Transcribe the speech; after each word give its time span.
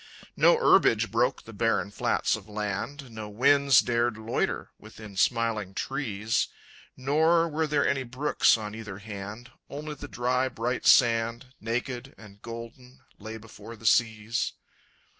No 0.35 0.57
herbage 0.57 1.11
broke 1.11 1.43
the 1.43 1.53
barren 1.53 1.91
flats 1.91 2.35
of 2.35 2.49
land, 2.49 3.11
No 3.11 3.29
winds 3.29 3.81
dared 3.81 4.17
loiter 4.17 4.71
within 4.79 5.15
smiling 5.15 5.75
trees, 5.75 6.47
Nor 6.97 7.47
were 7.47 7.67
there 7.67 7.87
any 7.87 8.01
brooks 8.01 8.57
on 8.57 8.73
either 8.73 8.97
hand, 8.97 9.51
Only 9.69 9.93
the 9.93 10.07
dry, 10.07 10.49
bright 10.49 10.87
sand, 10.87 11.53
Naked 11.59 12.15
and 12.17 12.41
golden, 12.41 13.01
lay 13.19 13.37
before 13.37 13.75
the 13.75 13.85
seas. 13.85 14.53